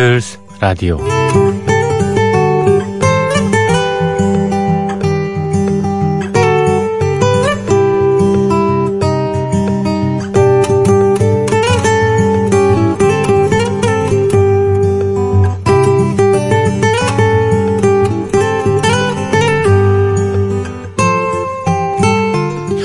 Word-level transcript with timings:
비틀스 0.00 0.38
라디오 0.60 0.96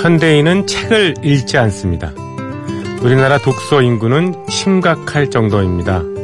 현대인은 0.01 0.67
책을 0.67 1.13
읽지 1.23 1.57
않습니다. 1.59 2.11
우리나라 3.01 3.37
독서 3.37 3.81
인구는 3.81 4.35
심각할 4.49 5.29
정도입니다. 5.29 6.14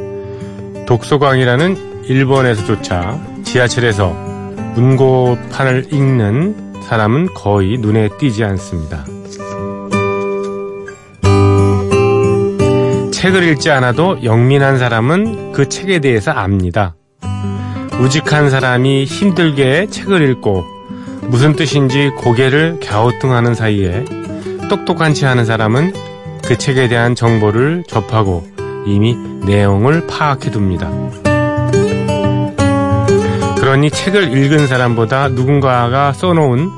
독서광이라는 0.92 2.04
일본에서조차 2.04 3.18
지하철에서 3.46 4.10
문고판을 4.76 5.94
읽는 5.94 6.82
사람은 6.84 7.34
거의 7.34 7.78
눈에 7.78 8.10
띄지 8.20 8.44
않습니다. 8.44 9.06
책을 13.14 13.44
읽지 13.44 13.72
않아도 13.72 14.22
영민한 14.26 14.78
사람은 14.78 15.54
그 15.54 15.70
책에 15.70 16.00
대해서 16.00 16.32
압니다. 16.32 16.96
우직한 18.02 18.50
사람이 18.50 19.06
힘들게 19.06 19.88
책을 19.88 20.30
읽고 20.30 20.66
무슨 21.30 21.56
뜻인지 21.56 22.10
고개를 22.18 22.82
갸우뚱하는 22.82 23.56
사이에 23.56 24.04
똑똑한 24.70 25.14
체 25.14 25.26
하는 25.26 25.46
사람은 25.46 25.94
그 26.44 26.58
책에 26.58 26.90
대한 26.90 27.16
정보를 27.16 27.86
접하고 27.88 28.51
이미 28.86 29.16
내용을 29.46 30.08
파악해 30.08 30.52
둡니다. 30.52 30.90
그러니 33.60 33.92
책을 33.92 34.36
읽은 34.36 34.68
사람보다 34.68 35.30
누군가가 35.30 36.14
써놓은 36.14 36.70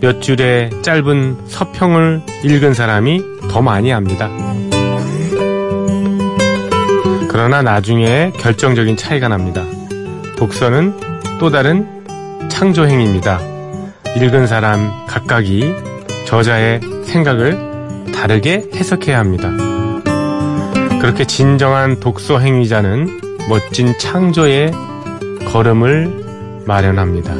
몇 0.00 0.20
줄의 0.20 0.82
짧은 0.82 1.44
서평을 1.46 2.22
읽은 2.44 2.74
사람이 2.74 3.22
더 3.48 3.62
많이 3.62 3.92
압니다. 3.92 4.28
그러나 7.28 7.62
나중에 7.62 8.32
결정적인 8.38 8.96
차이가 8.96 9.28
납니다. 9.28 9.64
독서는 10.36 10.94
또 11.38 11.50
다른 11.50 11.86
창조행입니다. 12.48 13.40
읽은 14.16 14.46
사람 14.46 14.90
각각이 15.06 15.72
저자의 16.26 16.80
생각을 17.04 18.12
다르게 18.12 18.68
해석해야 18.74 19.18
합니다. 19.18 19.71
그렇게 21.02 21.24
진정한 21.24 21.98
독서 21.98 22.38
행위자는 22.38 23.20
멋진 23.48 23.92
창조의 23.98 24.70
걸음을 25.50 26.62
마련합니다. 26.64 27.34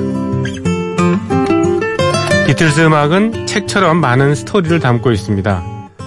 비틀스 2.44 2.80
음악은 2.80 3.46
책처럼 3.46 3.98
많은 3.98 4.34
스토리를 4.34 4.80
담고 4.80 5.12
있습니다. 5.12 5.62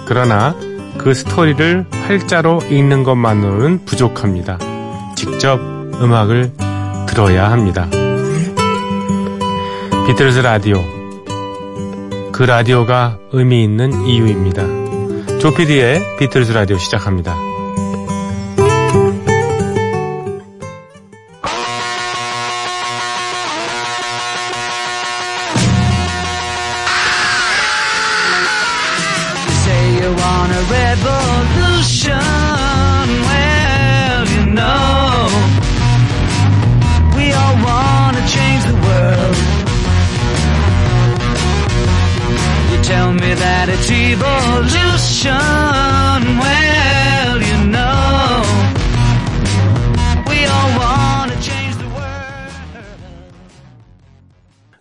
그러나 0.06 0.54
그 0.98 1.14
스토리를 1.14 1.86
활자로 1.90 2.60
읽는 2.68 3.04
것만으로는 3.04 3.86
부족합니다. 3.86 4.58
직접 5.16 5.58
음악을 5.58 6.52
들어야 7.08 7.50
합니다. 7.50 7.88
비틀즈 10.06 10.40
라디오. 10.40 10.84
그 12.32 12.42
라디오가 12.42 13.16
의미 13.32 13.64
있는 13.64 14.04
이유입니다. 14.06 14.86
조피디의 15.38 16.18
비틀즈 16.18 16.52
라디오 16.52 16.76
시작합니다. 16.76 17.45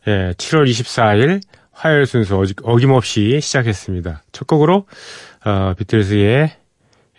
예, 0.08 0.34
7월 0.38 0.70
24일 0.70 1.42
화요일 1.72 2.06
순서 2.06 2.42
어김없이 2.64 3.40
시작했습니다. 3.42 4.24
첫 4.32 4.48
곡으로 4.48 4.86
어, 5.46 5.74
비틀즈의 5.78 6.52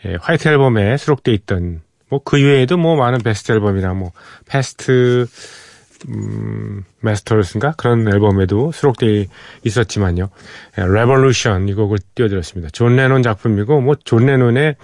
예, 0.05 0.17
White 0.21 0.49
Album에 0.49 0.97
수록돼 0.97 1.33
있던 1.33 1.83
뭐 2.09 2.21
그 2.25 2.37
외에도 2.43 2.77
뭐 2.77 2.97
많은 2.97 3.19
베스트 3.19 3.53
앨범이나 3.53 3.93
뭐 3.95 4.13
Past 4.47 5.27
음, 6.09 6.85
Masters인가 7.01 7.73
그런 7.73 8.07
앨범에도 8.07 8.71
수록되어 8.71 9.25
있었지만요. 9.65 10.29
Revolution 10.77 11.69
이 11.69 11.75
곡을 11.75 11.99
띄워드렸습니다. 12.15 12.69
존 12.71 12.97
레논 12.97 13.23
작품이고 13.23 13.81
뭐 13.81 13.95
존 14.05 14.27
레논의 14.27 14.77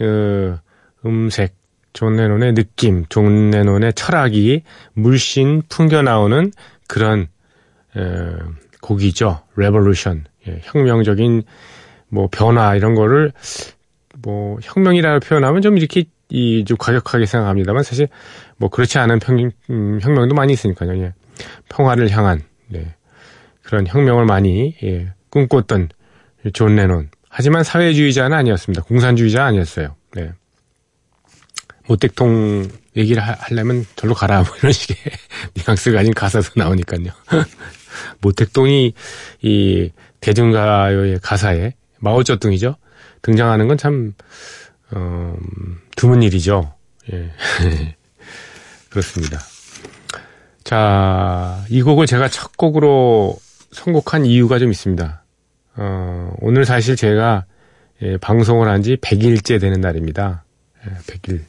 어, 0.00 0.58
음색, 1.04 1.54
존 1.92 2.16
레논의 2.16 2.54
느낌, 2.54 3.04
존 3.08 3.50
레논의 3.50 3.94
철학이 3.94 4.62
물씬 4.92 5.62
풍겨 5.68 6.02
나오는 6.02 6.52
그런 6.86 7.22
어, 7.22 7.26
곡이죠. 8.80 9.42
Revolution 9.56 10.24
예, 10.48 10.60
혁명적인 10.62 11.42
뭐 12.08 12.28
변화 12.30 12.74
이런 12.74 12.94
거를 12.94 13.32
뭐 14.22 14.58
혁명이라고 14.62 15.20
표현하면 15.20 15.62
좀 15.62 15.76
이렇게 15.78 16.04
이 16.32 16.64
좀 16.64 16.76
과격하게 16.76 17.26
생각합니다만 17.26 17.82
사실 17.82 18.08
뭐 18.56 18.68
그렇지 18.70 18.98
않은 18.98 19.18
평, 19.18 19.50
음, 19.70 19.98
혁명도 20.00 20.34
많이 20.34 20.52
있으니까요. 20.52 20.96
예. 21.02 21.12
평화를 21.68 22.08
향한 22.10 22.42
네. 22.68 22.94
그런 23.62 23.86
혁명을 23.86 24.26
많이 24.26 24.76
예, 24.82 25.12
꿈꿨던 25.30 25.88
존 26.52 26.76
레논. 26.76 27.10
하지만 27.28 27.64
사회주의자는 27.64 28.36
아니었습니다. 28.36 28.82
공산주의자 28.82 29.44
아니었어요. 29.44 29.96
네. 30.14 30.30
모택통 31.88 32.68
얘기를 32.96 33.22
하, 33.22 33.36
려면 33.50 33.84
절로 33.96 34.14
가라 34.14 34.42
뭐 34.42 34.56
이런 34.58 34.72
식의 34.72 34.96
뉘앙스가 35.54 35.98
아닌 36.00 36.14
가사도 36.14 36.50
나오니까요. 36.56 37.06
모택동이 38.20 38.94
이 39.42 39.90
대중가요의 40.20 41.20
가사에 41.22 41.74
마오쩌둥이죠. 41.98 42.76
등장하는 43.22 43.68
건 43.68 43.76
참 43.76 44.14
어, 44.92 45.36
드문 45.96 46.22
일이죠. 46.22 46.74
예. 47.12 47.32
그렇습니다. 48.90 49.38
자, 50.64 51.64
이 51.68 51.82
곡을 51.82 52.06
제가 52.06 52.28
첫 52.28 52.56
곡으로 52.56 53.38
선곡한 53.72 54.26
이유가 54.26 54.58
좀 54.58 54.70
있습니다. 54.70 55.22
어, 55.76 56.34
오늘 56.40 56.64
사실 56.64 56.96
제가 56.96 57.44
예, 58.02 58.16
방송을 58.16 58.68
한 58.68 58.82
지 58.82 58.96
100일째 58.96 59.60
되는 59.60 59.80
날입니다. 59.80 60.44
예, 60.86 60.90
100일. 61.06 61.40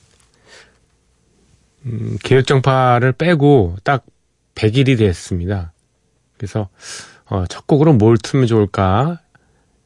음, 1.85 2.17
개혁정파를 2.23 3.13
빼고 3.13 3.77
딱 3.83 4.05
100일이 4.55 4.97
됐습니다. 4.97 5.71
그래서 6.41 6.69
어, 7.25 7.45
첫 7.47 7.67
곡으로 7.67 7.93
뭘 7.93 8.17
틀면 8.17 8.47
좋을까 8.47 9.19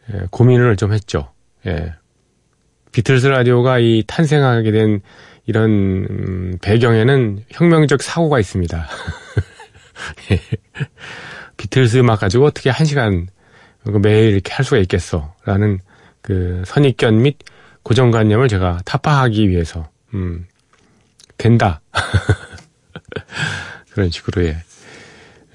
예, 0.10 0.22
고민을 0.32 0.78
좀 0.78 0.94
했죠. 0.94 1.34
예. 1.68 1.94
비틀스 2.94 3.28
라디오가 3.28 3.78
이 3.80 4.06
탄생하게 4.08 4.72
된 4.72 5.02
이런 5.48 5.70
음, 6.10 6.58
배경에는 6.62 7.44
혁명적 7.50 8.02
사고가 8.02 8.40
있습니다. 8.40 8.88
예. 10.32 10.40
비틀스 11.58 11.98
음악 11.98 12.22
가지고 12.22 12.46
어떻게 12.46 12.70
한 12.70 12.86
시간 12.86 13.28
매일 13.84 14.32
이렇게 14.32 14.54
할 14.54 14.64
수가 14.64 14.78
있겠어? 14.78 15.36
라는 15.44 15.80
그 16.22 16.64
선입견 16.66 17.22
및 17.22 17.38
고정관념을 17.84 18.48
제가 18.48 18.80
타파하기 18.86 19.50
위해서, 19.50 19.90
음, 20.14 20.48
된다. 21.38 21.82
그런 23.92 24.10
식으로, 24.10 24.46
예. 24.46 24.58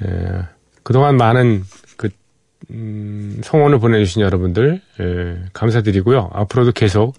에, 0.03 0.43
그동안 0.82 1.17
많은 1.17 1.65
그, 1.97 2.09
음, 2.71 3.41
성원을 3.44 3.79
보내주신 3.79 4.23
여러분들, 4.23 4.81
예, 5.00 5.44
감사드리고요. 5.53 6.31
앞으로도 6.32 6.73
계속 6.73 7.15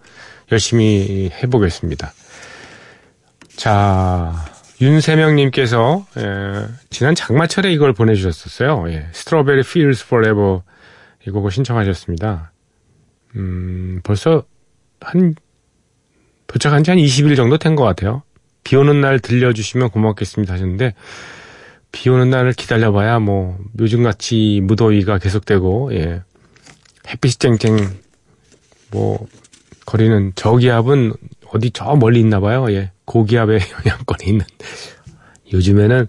열심히 0.51 1.31
해보겠습니다. 1.43 2.11
자, 3.55 4.33
윤세명님께서 4.81 6.05
예, 6.17 6.67
지난 6.89 7.13
장마철에 7.15 7.71
이걸 7.71 7.93
보내주셨었어요. 7.93 8.85
예, 8.89 9.07
스트로베리 9.11 9.59
Feels 9.59 10.03
Forever 10.05 10.59
이 11.27 11.29
곡을 11.29 11.51
신청하셨습니다. 11.51 12.51
음, 13.35 14.01
벌써 14.03 14.43
한 14.99 15.35
도착한 16.47 16.83
지 16.83 16.91
한 16.91 16.97
20일 16.97 17.35
정도 17.35 17.57
된 17.57 17.75
것 17.75 17.83
같아요. 17.83 18.23
비 18.63 18.75
오는 18.75 18.99
날 19.01 19.19
들려주시면 19.19 19.89
고맙겠습니다 19.89 20.53
하셨는데 20.53 20.93
비 21.91 22.09
오는 22.09 22.29
날을 22.29 22.53
기다려봐야 22.53 23.19
뭐 23.19 23.57
요즘같이 23.79 24.61
무더위가 24.63 25.17
계속되고 25.17 25.93
예. 25.93 26.21
햇빛이 27.07 27.33
쨍쨍 27.33 27.77
뭐 28.91 29.27
거리는 29.85 30.31
저기압은 30.35 31.13
어디 31.47 31.71
저 31.71 31.95
멀리 31.95 32.19
있나 32.19 32.39
봐요. 32.39 32.65
예. 32.69 32.91
고기압의 33.05 33.59
영향권이 33.85 34.29
있는 34.29 34.45
요즘에는 35.51 36.07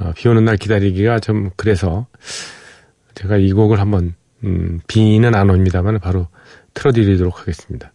어, 0.00 0.12
비 0.14 0.28
오는 0.28 0.44
날 0.44 0.56
기다리기가 0.56 1.20
좀 1.20 1.50
그래서 1.56 2.06
제가 3.14 3.36
이 3.36 3.52
곡을 3.52 3.80
한번 3.80 4.14
음, 4.44 4.80
비는 4.86 5.34
안 5.34 5.50
옵니다만 5.50 5.98
바로 5.98 6.28
틀어드리도록 6.74 7.40
하겠습니다. 7.40 7.92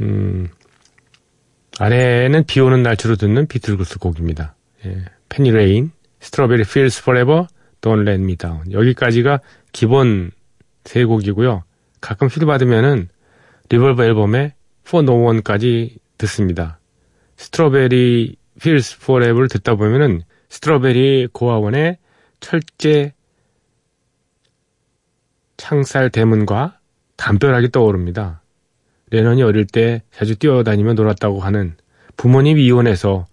음, 0.00 0.48
아래는 1.78 2.44
비 2.44 2.60
오는 2.60 2.82
날 2.82 2.96
주로 2.96 3.16
듣는 3.16 3.46
비틀스 3.46 3.98
곡입니다. 3.98 4.54
예, 4.84 5.04
Penny 5.32 5.50
Lane, 5.50 5.92
Strawberry 6.20 6.64
Fields 6.64 7.04
Forever, 7.04 7.46
Don't 7.80 8.06
Let 8.06 8.22
Me 8.22 8.36
Down. 8.36 8.70
여기까지가 8.70 9.40
기본 9.72 10.30
세 10.84 11.04
곡이고요. 11.04 11.64
가끔 12.02 12.26
휘드 12.26 12.44
받으면은 12.44 13.08
Revolver 13.70 14.04
앨범의 14.04 14.52
For 14.86 15.02
No 15.02 15.24
One까지 15.24 15.96
듣습니다. 16.18 16.78
Strawberry 17.38 18.36
Fields 18.60 19.00
Forever를 19.00 19.48
듣다 19.48 19.74
보면은 19.74 20.20
스트로베리 20.50 21.28
고아원의 21.32 21.96
철제 22.40 23.14
창살 25.56 26.10
대문과 26.10 26.78
담벼락이 27.16 27.70
떠오릅니다. 27.70 28.42
레넌이 29.10 29.42
어릴 29.42 29.64
때 29.64 30.02
자주 30.12 30.36
뛰어다니며 30.36 30.92
놀았다고 30.92 31.40
하는 31.40 31.74
부모님 32.18 32.58
이혼해서 32.58 33.26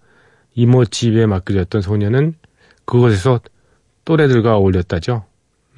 이모 0.59 0.83
집에 0.83 1.25
맡겨졌던 1.25 1.81
소년은 1.81 2.33
그곳에서 2.83 3.39
또래들과 4.03 4.57
어울렸다죠. 4.57 5.23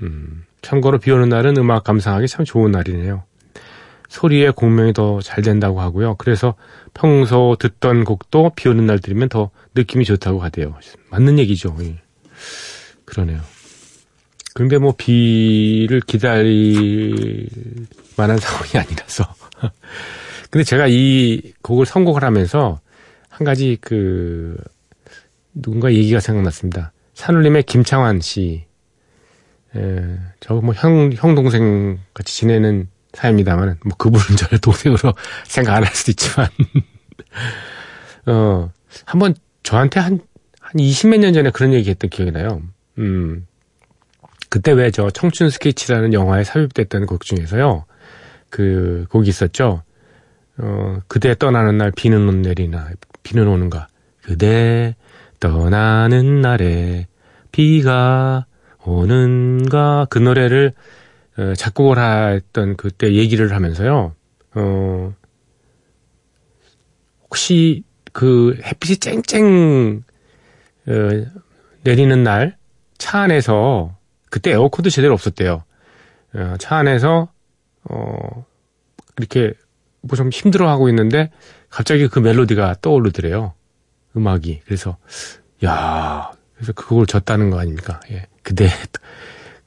음, 0.01 0.45
참고로 0.63 0.97
비 0.97 1.11
오는 1.11 1.29
날은 1.29 1.55
음악 1.57 1.83
감상하기 1.83 2.27
참 2.27 2.45
좋은 2.45 2.71
날이네요. 2.71 3.23
소리의 4.09 4.53
공명이 4.53 4.93
더 4.93 5.19
잘 5.21 5.43
된다고 5.43 5.81
하고요. 5.81 6.15
그래서 6.15 6.55
평소 6.95 7.55
듣던 7.59 8.03
곡도 8.03 8.53
비 8.55 8.69
오는 8.69 8.85
날 8.87 8.99
들으면 8.99 9.29
더 9.29 9.51
느낌이 9.75 10.03
좋다고 10.03 10.41
하대요. 10.41 10.75
맞는 11.11 11.37
얘기죠. 11.39 11.77
예. 11.81 11.97
그러네요. 13.05 13.39
근데 14.55 14.79
뭐 14.79 14.93
비를 14.97 16.01
기다릴 16.01 17.47
만한 18.17 18.37
상황이 18.39 18.71
아니라서. 18.75 19.25
근데 20.49 20.63
제가 20.63 20.87
이 20.89 21.53
곡을 21.61 21.85
선곡을 21.85 22.23
하면서 22.23 22.81
한 23.31 23.45
가지 23.45 23.77
그 23.81 24.55
누군가 25.53 25.91
얘기가 25.91 26.19
생각났습니다. 26.19 26.91
산울림의 27.15 27.63
김창환 27.63 28.19
씨. 28.21 28.65
에, 29.75 30.17
저뭐 30.41 30.73
형, 30.75 31.11
형 31.15 31.33
동생 31.33 31.99
같이 32.13 32.35
지내는 32.35 32.87
사입니다만, 33.13 33.77
뭐 33.85 33.95
그분은 33.97 34.37
저를 34.37 34.59
동생으로 34.61 35.13
생각 35.45 35.75
안 35.75 35.83
할 35.83 35.93
수도 35.95 36.11
있지만, 36.11 36.47
어, 38.27 38.71
한번 39.05 39.33
저한테 39.63 39.99
한, 39.99 40.19
한 40.59 40.73
20몇 40.73 41.19
년 41.19 41.33
전에 41.33 41.49
그런 41.51 41.73
얘기 41.73 41.89
했던 41.89 42.09
기억이 42.09 42.31
나요. 42.31 42.61
음, 42.97 43.47
그때 44.49 44.71
왜 44.73 44.91
저 44.91 45.09
청춘 45.09 45.49
스케치라는 45.49 46.13
영화에 46.13 46.43
삽입됐던 46.43 47.05
곡 47.05 47.23
중에서요. 47.23 47.85
그 48.49 49.05
곡이 49.09 49.29
있었죠. 49.29 49.83
어, 50.57 50.99
그대 51.07 51.33
떠나는 51.35 51.77
날 51.77 51.91
비는 51.91 52.41
내리나, 52.41 52.89
비는 53.23 53.47
오는가. 53.47 53.87
그대 54.23 54.95
떠나는 55.39 56.41
날에 56.41 57.07
비가 57.51 58.45
오는가. 58.83 60.05
그 60.09 60.17
노래를 60.19 60.73
어, 61.37 61.53
작곡을 61.55 61.97
했던 62.35 62.75
그때 62.77 63.13
얘기를 63.13 63.53
하면서요. 63.53 64.15
어, 64.55 65.13
혹시 67.23 67.83
그 68.11 68.59
햇빛이 68.63 68.97
쨍쨍 68.97 70.03
어, 70.87 70.91
내리는 71.83 72.23
날 72.23 72.61
차 73.01 73.21
안에서 73.21 73.97
그때 74.29 74.51
에어컨도 74.51 74.91
제대로 74.91 75.15
없었대요. 75.15 75.63
어, 76.35 76.53
차 76.59 76.75
안에서 76.77 77.31
어 77.89 78.45
이렇게 79.17 79.53
뭐 80.01 80.15
좀 80.15 80.29
힘들어하고 80.29 80.87
있는데 80.89 81.31
갑자기 81.71 82.07
그 82.07 82.19
멜로디가 82.19 82.75
떠오르더래요. 82.81 83.53
음악이. 84.15 84.61
그래서 84.65 84.97
야 85.65 86.31
그래서 86.53 86.73
그걸 86.73 87.07
졌다는 87.07 87.49
거 87.49 87.59
아닙니까? 87.59 87.99
예. 88.11 88.27
근데 88.43 88.69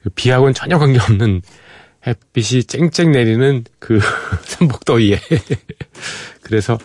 그 0.03 0.09
비하고는 0.15 0.53
전혀 0.53 0.77
관계없는 0.77 1.41
햇빛이 2.07 2.63
쨍쨍 2.63 3.11
내리는 3.11 3.63
그 3.79 3.99
삼복더위에 4.45 5.19
그래서 6.43 6.77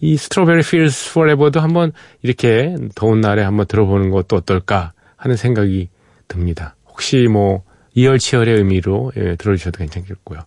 이 0.00 0.16
Strawberry 0.16 0.62
Fields 0.62 1.14
Forever도 1.14 1.60
한번 1.60 1.92
이렇게 2.22 2.76
더운 2.94 3.20
날에 3.20 3.42
한번 3.42 3.66
들어보는 3.66 4.10
것도 4.10 4.36
어떨까 4.36 4.92
하는 5.16 5.36
생각이 5.36 5.88
듭니다. 6.28 6.76
혹시 6.86 7.28
뭐 7.28 7.64
이열치열의 7.94 8.56
의미로 8.56 9.12
예, 9.16 9.36
들어주셔도 9.36 9.78
괜찮겠고요. 9.78 10.40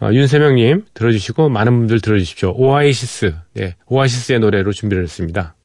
어, 0.00 0.12
윤세명님 0.12 0.86
들어주시고 0.94 1.48
많은 1.48 1.76
분들 1.78 2.00
들어주십시오. 2.00 2.54
오아시스, 2.56 3.34
네, 3.54 3.76
오아시스의 3.86 4.40
노래로 4.40 4.72
준비를 4.72 5.02
했습니다. 5.04 5.56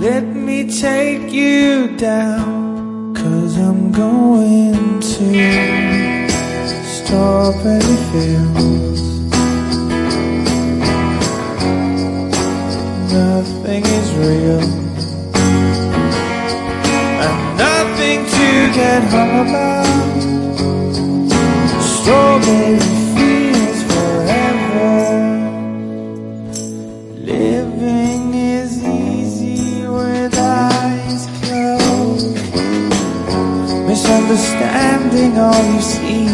Let 0.00 0.24
me 0.24 0.68
take 0.68 1.28
you 1.32 1.96
down, 1.96 3.12
cause 3.14 3.58
I'm 3.58 3.92
going 3.92 5.00
to 5.00 6.28
strawberry 6.86 7.96
fields. 8.12 9.02
Nothing 13.12 13.84
is 13.84 14.14
real. 14.14 14.88
get 18.78 19.02
hung 19.10 19.48
about 19.48 20.17
Strawberry 22.08 22.78
fields 23.14 23.82
forever. 23.92 24.92
Living 27.20 28.32
is 28.32 28.82
easy 28.82 29.86
with 29.86 30.38
eyes 30.38 31.26
closed. 31.42 32.34
Misunderstanding 33.86 35.36
all 35.36 35.64
you 35.74 35.82
see. 35.82 36.28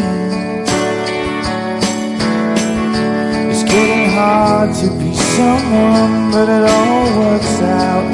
It's 3.51 3.65
getting 3.65 4.11
hard 4.11 4.73
to 4.77 4.89
be 5.01 5.13
someone 5.13 6.31
But 6.31 6.49
it 6.51 6.71
all 6.71 7.19
works 7.19 7.61
out 7.63 8.14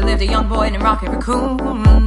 Dakota 0.00 0.04
lived 0.04 0.22
a 0.22 0.26
young 0.26 0.48
boy 0.48 0.68
named 0.70 0.82
Rocky 0.82 1.06
Raccoon. 1.06 1.56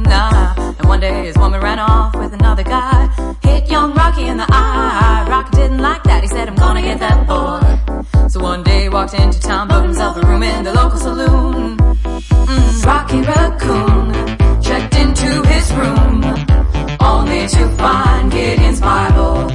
Nah, 0.02 0.54
and 0.78 0.88
one 0.88 1.00
day 1.00 1.26
his 1.26 1.36
woman 1.36 1.60
ran 1.60 1.78
off 1.78 2.14
with 2.16 2.32
another 2.32 2.62
guy. 2.62 3.08
Hit 3.42 3.68
young 3.68 3.94
Rocky 3.94 4.26
in 4.26 4.36
the 4.36 4.46
eye. 4.48 5.26
Rocky 5.28 5.56
didn't 5.56 5.78
like 5.78 6.02
that. 6.04 6.22
He 6.22 6.28
said, 6.28 6.48
I'm 6.48 6.56
gonna 6.56 6.82
get 6.82 6.98
that 7.00 7.26
boy. 7.26 8.28
So 8.28 8.40
one 8.40 8.62
day 8.62 8.82
he 8.82 8.88
walked 8.88 9.14
into 9.14 9.40
town, 9.40 9.68
booked 9.68 9.86
himself 9.86 10.16
a 10.16 10.26
room 10.26 10.42
in 10.42 10.64
the 10.64 10.72
local 10.72 10.98
saloon. 10.98 11.76
Mm, 11.76 12.84
Rocky 12.86 13.20
Raccoon 13.20 14.62
checked 14.62 14.94
into 14.96 15.42
his 15.52 15.72
room, 15.72 16.24
only 17.00 17.46
to 17.48 17.68
find 17.76 18.30
Gideon's 18.32 18.80
Bible. 18.80 19.50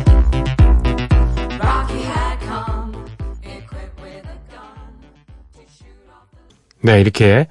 네, 6.85 7.01
이렇게 7.01 7.47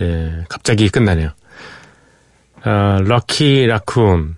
예, 0.00 0.44
갑자기 0.48 0.88
끝나네요. 0.88 1.30
어, 2.64 2.98
Rocky 3.02 3.66
Raccoon, 3.66 4.34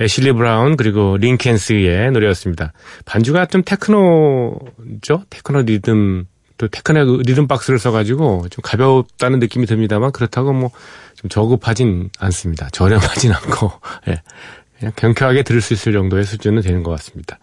애슐리 0.00 0.32
브라운 0.32 0.76
그리고 0.76 1.16
링켄스의 1.16 2.12
노래였습니다. 2.12 2.72
반주가 3.04 3.46
좀 3.46 3.62
테크노죠? 3.64 5.24
테크노 5.30 5.62
리듬 5.62 6.26
또 6.58 6.68
테크노 6.68 7.22
리듬 7.22 7.46
박스를 7.48 7.78
써가지고 7.78 8.48
좀 8.50 8.62
가볍다는 8.62 9.40
느낌이 9.40 9.66
듭니다만 9.66 10.12
그렇다고 10.12 10.52
뭐 10.52 10.70
좀 11.16 11.28
저급하진 11.30 12.10
않습니다. 12.18 12.68
저렴하진 12.70 13.32
않고 13.34 13.72
예, 14.08 14.22
그냥 14.78 14.92
경쾌하게 14.96 15.42
들을 15.42 15.60
수 15.60 15.72
있을 15.74 15.92
정도의 15.92 16.24
수준은 16.24 16.62
되는 16.62 16.82
것 16.82 16.90
같습니다. 16.92 17.38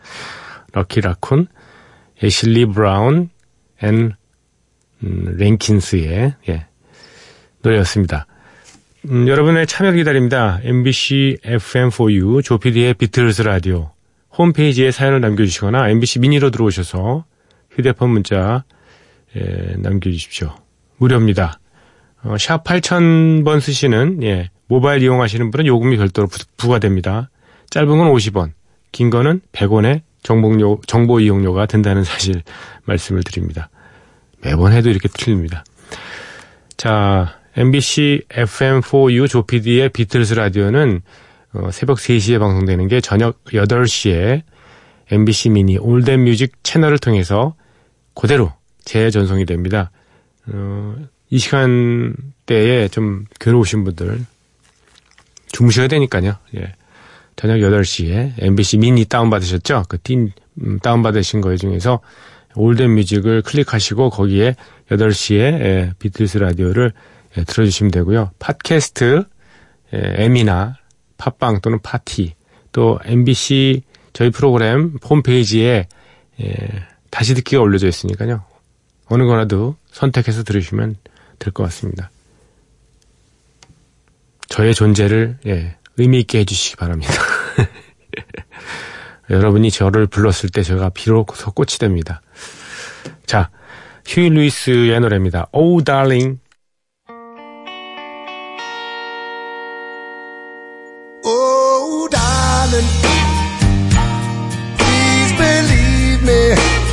Rocky 0.72 1.02
Raccoon, 1.02 1.48
애슐리 2.24 2.68
브라운, 2.68 3.30
and 3.82 4.14
음, 5.04 5.36
랭킨스의 5.38 6.36
예, 6.50 6.68
노래였습니다. 7.64 8.28
음, 9.10 9.28
여러분의 9.28 9.68
참여 9.68 9.92
기다립니다. 9.94 10.60
MBC 10.64 11.40
FM4U 11.44 12.44
조피디의 12.44 12.94
비틀스 12.94 13.42
라디오 13.42 13.92
홈페이지에 14.38 14.92
사연을 14.92 15.22
남겨주시거나 15.22 15.90
MBC 15.90 16.20
미니로 16.20 16.52
들어오셔서 16.52 17.26
휴대폰 17.72 18.12
문자 18.12 18.64
예, 19.36 19.76
남겨주십시오. 19.78 20.56
무료입니다. 20.98 21.60
어, 22.24 22.38
샵 22.38 22.64
8000번 22.64 23.60
쓰시는 23.60 24.24
예, 24.24 24.50
모바일 24.68 25.02
이용하시는 25.02 25.52
분은 25.52 25.66
요금이 25.66 25.98
별도로 25.98 26.28
부, 26.58 26.68
과됩니다 26.70 27.30
짧은 27.70 27.88
건 27.88 28.12
50원, 28.14 28.52
긴 28.92 29.10
거는 29.10 29.42
100원의 29.52 30.02
정보, 30.22 30.80
정보 30.88 31.20
이용료가 31.20 31.66
든다는 31.66 32.04
사실 32.04 32.44
말씀을 32.86 33.24
드립니다. 33.24 33.70
매번 34.42 34.72
해도 34.72 34.90
이렇게 34.90 35.10
틀립니다. 35.10 35.64
자, 36.78 37.40
MBC 37.56 38.24
FM4U 38.30 39.28
조피디의 39.30 39.90
비틀스 39.90 40.34
라디오는 40.34 41.02
어, 41.54 41.70
새벽 41.72 41.98
3시에 41.98 42.40
방송되는 42.40 42.88
게 42.88 43.00
저녁 43.00 43.44
8시에 43.46 44.42
MBC 45.12 45.50
미니 45.50 45.78
All 45.78 45.98
That 45.98 46.24
Music 46.24 46.64
채널을 46.64 46.98
통해서 46.98 47.56
그대로 48.16 48.52
재전송이 48.86 49.46
됩니다. 49.46 49.92
어, 50.48 50.96
이 51.30 51.38
시간대에 51.38 52.88
좀 52.90 53.26
괴로우신 53.40 53.84
분들 53.84 54.26
주무셔야 55.52 55.88
되니까요. 55.88 56.36
예. 56.56 56.74
저녁 57.36 57.58
8시에 57.58 58.34
MBC 58.40 58.78
미니 58.78 59.06
다운받으셨죠? 59.06 59.86
그틴 59.90 60.32
음, 60.62 60.80
다운받으신 60.80 61.42
거 61.42 61.56
중에서 61.56 62.00
All 62.56 62.73
That 62.73 62.96
Music을 62.96 63.42
클릭하시고 63.44 64.10
거기에 64.10 64.56
8시에 64.90 65.40
예, 65.40 65.94
비틀스 66.00 66.38
라디오를 66.40 66.94
예, 67.38 67.44
들어주시면 67.44 67.92
되고요. 67.92 68.32
팟캐스트, 68.40 69.24
예, 69.94 69.98
M이나 70.18 70.78
팟빵 71.18 71.62
또는 71.62 71.80
파티, 71.82 72.34
또 72.72 73.00
MBC 73.06 73.84
저희 74.14 74.30
프로그램 74.30 74.98
홈페이지에 75.04 75.88
예, 76.42 76.86
다시 77.10 77.34
듣기가 77.36 77.62
올려져 77.62 77.88
있으니까요. 77.88 78.44
어느 79.08 79.24
거라도 79.24 79.76
선택해서 79.92 80.44
들으시면 80.44 80.96
될 81.40 81.54
것 81.54 81.64
같습니다. 81.64 82.10
저의 84.48 84.74
존재를 84.74 85.38
예, 85.48 85.76
의미 85.98 86.20
있게 86.22 86.40
해주시기 86.40 86.76
바랍니다. 86.78 87.14
여러분이 89.30 89.72
저를 89.72 90.06
불렀을 90.08 90.50
때 90.50 90.64
제가 90.64 90.90
비로소 90.90 91.52
꽃이 91.52 91.78
됩니다. 91.80 92.22
자, 93.26 93.50
휴일 94.06 94.34
루이스의 94.34 95.00
노래입니다. 95.00 95.48
Oh 95.52 95.84
Darling. 95.84 96.40
Darling, 102.74 102.88
please 104.78 105.32
believe 105.38 106.24
me. 106.24 106.93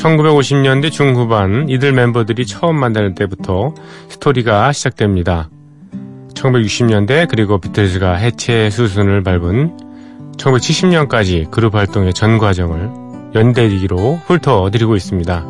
1950년대 0.00 0.90
중후반 0.90 1.68
이들 1.68 1.92
멤버들이 1.92 2.46
처음 2.46 2.76
만나는 2.76 3.14
때부터 3.14 3.74
스토리가 4.08 4.72
시작됩니다. 4.72 5.50
1960년대 6.34 7.28
그리고 7.28 7.58
비틀즈가 7.58 8.14
해체 8.14 8.70
수순을 8.70 9.22
밟은 9.22 9.76
1970년까지 10.38 11.50
그룹 11.50 11.74
활동의 11.74 12.14
전 12.14 12.38
과정을 12.38 12.90
연대기로 13.34 14.20
훑어드리고 14.24 14.96
있습니다. 14.96 15.44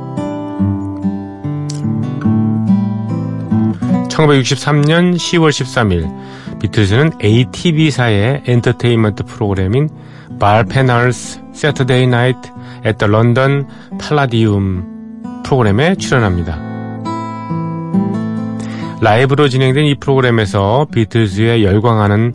1963년 4.09 5.15
10월 5.15 5.51
13일 5.51 6.59
비틀즈는 6.59 7.13
ATV사의 7.23 8.43
엔터테인먼트 8.47 9.25
프로그램인 9.25 9.89
Val 10.41 10.66
Parnell's 10.66 11.41
Saturday 11.53 12.09
Night 12.09 12.51
at 12.87 12.99
the 12.99 13.13
London 13.13 13.67
Palladium 13.99 14.85
프로그램에 15.45 15.95
출연합니다. 15.97 16.71
라이브로 19.01 19.49
진행된 19.49 19.87
이 19.87 19.95
프로그램에서 19.95 20.87
비틀즈에 20.93 21.65
열광하는 21.65 22.35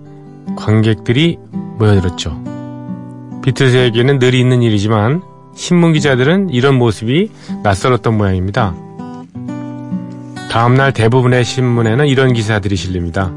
관객들이 0.56 1.38
모여들었죠. 1.78 2.44
비틀즈에게는 3.44 4.20
늘 4.20 4.34
있는 4.34 4.62
일이지만 4.64 5.22
신문 5.56 5.94
기자들은 5.94 6.50
이런 6.50 6.76
모습이 6.76 7.32
낯설었던 7.64 8.18
모양입니다. 8.18 8.76
다음날 10.52 10.92
대부분의 10.94 11.44
신문에는 11.44 12.08
이런 12.08 12.34
기사들이 12.34 12.76
실립니다. 12.76 13.32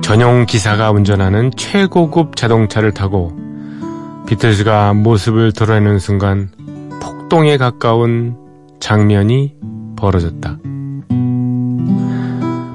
전용 0.00 0.46
기사가 0.46 0.90
운전하는 0.90 1.50
최고급 1.56 2.36
자동차를 2.36 2.92
타고 2.92 3.43
비틀즈가 4.26 4.94
모습을 4.94 5.52
드러내는 5.52 5.98
순간 5.98 6.50
폭동에 7.00 7.56
가까운 7.56 8.36
장면이 8.80 9.54
벌어졌다. 9.96 10.58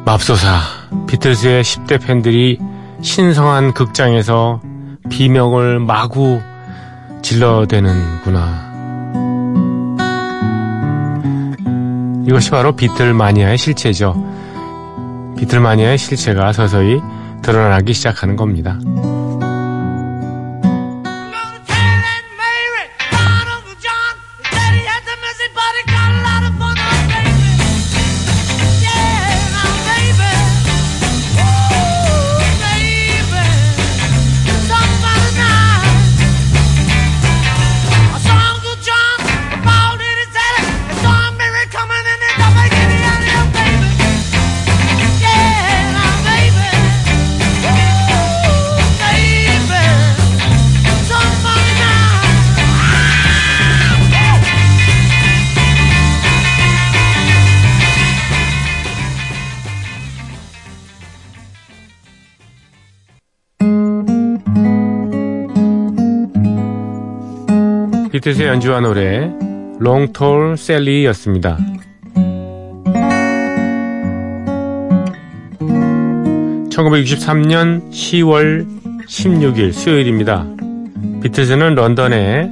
맙소사, 0.06 0.60
비틀즈의 1.08 1.64
10대 1.64 2.02
팬들이 2.02 2.60
신성한 3.02 3.74
극장에서 3.74 4.62
비명을 5.10 5.80
마구 5.80 6.40
질러대는구나. 7.22 8.70
이것이 12.28 12.52
바로 12.52 12.76
비틀마니아의 12.76 13.58
실체죠. 13.58 14.16
비틀마니아의 15.38 15.98
실체가 15.98 16.54
서서히 16.54 17.02
드러나기 17.42 17.94
시작하는 17.94 18.36
겁니다. 18.36 18.78
비틀스의 68.30 68.48
연주한 68.50 68.84
노래 68.84 69.32
Tall 70.14 70.54
Sally였습니다. 70.54 71.58
1963년 76.70 77.90
10월 77.90 78.68
16일 79.08 79.72
수요일입니다. 79.74 80.46
비틀즈는 81.24 81.76
런던의 81.76 82.52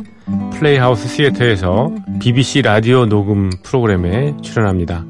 플레이하우스 0.54 1.08
시애터에서 1.10 1.92
BBC 2.20 2.64
라디오 2.64 3.06
녹음 3.06 3.52
프로그램에 3.64 4.36
출연합니다. 4.42 5.06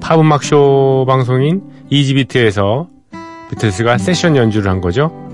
팝음악쇼 0.00 1.06
방송인 1.08 1.62
Easy 1.90 2.23
Beat에서 2.23 2.88
비틀스가 3.50 3.98
세션 3.98 4.36
연주를 4.36 4.70
한 4.70 4.80
거죠. 4.80 5.27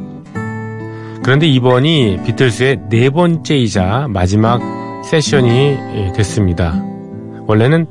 그런데 1.25 1.47
이번이 1.47 2.21
비틀스의 2.27 2.81
네 2.91 3.09
번째이자 3.09 4.09
마지막 4.11 4.61
세션이 5.07 6.13
됐습니다. 6.15 6.75
원래는 7.47 7.87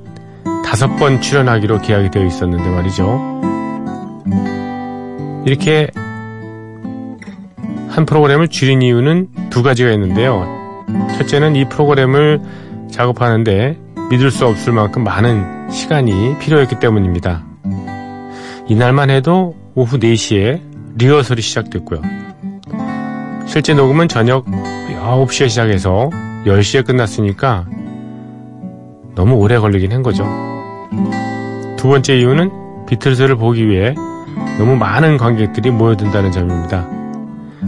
다섯 0.63 0.95
번 0.97 1.19
출연하기로 1.19 1.81
계약이 1.81 2.11
되어 2.11 2.25
있었는데 2.25 2.69
말이죠. 2.69 3.41
이렇게 5.47 5.89
한 7.89 8.05
프로그램을 8.05 8.49
줄인 8.49 8.83
이유는 8.83 9.29
두 9.49 9.63
가지가 9.63 9.91
있는데요. 9.91 10.47
첫째는 11.17 11.55
이 11.55 11.67
프로그램을 11.67 12.39
작업하는데 12.91 13.79
믿을 14.11 14.29
수 14.29 14.45
없을 14.45 14.73
만큼 14.73 15.03
많은 15.03 15.71
시간이 15.71 16.37
필요했기 16.37 16.79
때문입니다. 16.79 17.43
이날만 18.67 19.09
해도 19.09 19.55
오후 19.73 19.97
4시에 19.97 20.61
리허설이 20.99 21.41
시작됐고요. 21.41 22.22
실제 23.45 23.73
녹음은 23.73 24.07
저녁 24.07 24.45
9시에 24.45 25.49
시작해서 25.49 26.09
10시에 26.45 26.85
끝났으니까 26.85 27.65
너무 29.15 29.35
오래 29.35 29.57
걸리긴 29.59 29.91
한 29.91 30.01
거죠. 30.01 30.25
두 31.77 31.87
번째 31.89 32.17
이유는 32.17 32.85
비틀즈를 32.87 33.35
보기 33.35 33.67
위해 33.67 33.93
너무 34.57 34.75
많은 34.75 35.17
관객들이 35.17 35.71
모여든다는 35.71 36.31
점입니다. 36.31 36.87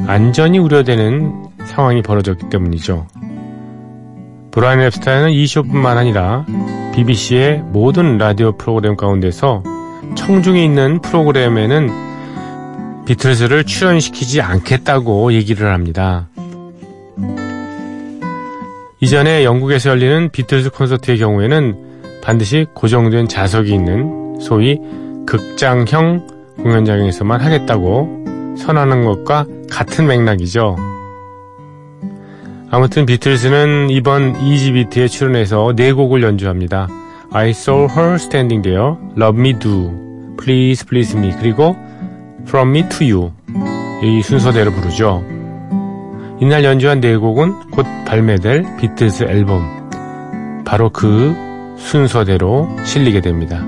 안전이 0.07 0.59
우려되는 0.59 1.45
상황이 1.65 2.01
벌어졌기 2.01 2.49
때문이죠. 2.49 3.07
브라이언 4.51 4.81
앱스타인은 4.81 5.31
이 5.31 5.45
쇼뿐만 5.45 5.97
아니라 5.97 6.45
BBC의 6.93 7.63
모든 7.71 8.17
라디오 8.17 8.53
프로그램 8.53 8.95
가운데서 8.95 9.63
청중이 10.15 10.63
있는 10.63 11.01
프로그램에는 11.01 12.04
비틀즈를 13.05 13.63
출연시키지 13.65 14.41
않겠다고 14.41 15.33
얘기를 15.33 15.71
합니다. 15.71 16.27
이전에 18.99 19.43
영국에서 19.43 19.91
열리는 19.91 20.29
비틀즈 20.31 20.71
콘서트의 20.71 21.19
경우에는 21.19 21.75
반드시 22.23 22.65
고정된 22.73 23.27
좌석이 23.27 23.71
있는 23.71 24.39
소위 24.41 24.79
극장형 25.27 26.55
공연장에서만 26.57 27.41
하겠다고 27.41 28.55
선언하는 28.57 29.05
것과 29.05 29.45
같은 29.69 30.07
맥락이죠. 30.07 30.75
아무튼 32.71 33.05
비틀즈는 33.05 33.91
이번 33.91 34.35
이지비트에 34.41 35.07
출연해서 35.07 35.73
네 35.75 35.91
곡을 35.93 36.23
연주합니다. 36.23 36.87
I 37.31 37.49
saw 37.49 37.87
her 37.89 38.15
standing 38.15 38.63
there, 38.63 38.95
Love 39.17 39.39
Me 39.39 39.53
Do, 39.59 39.91
Please 40.41 40.85
Please 40.87 41.17
Me, 41.17 41.31
그리고 41.39 41.75
From 42.47 42.69
Me 42.69 42.89
to 42.89 43.07
You 43.07 43.31
이 44.03 44.21
순서대로 44.21 44.71
부르죠. 44.71 45.23
이날 46.39 46.63
연주한 46.63 46.99
네 46.99 47.15
곡은 47.15 47.71
곧 47.71 47.85
발매될 48.05 48.77
비틀즈 48.77 49.23
앨범 49.23 50.63
바로 50.65 50.89
그 50.89 51.33
순서대로 51.77 52.69
실리게 52.83 53.21
됩니다. 53.21 53.63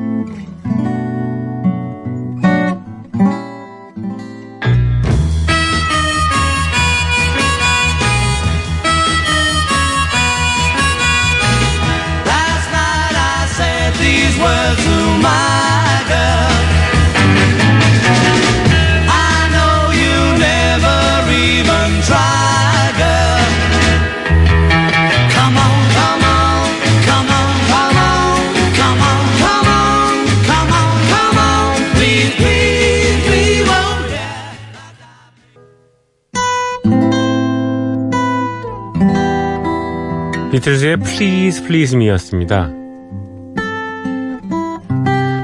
비틀즈의 40.67 40.97
Please 40.97 41.63
Please 41.65 41.95
Me였습니다. 41.95 42.69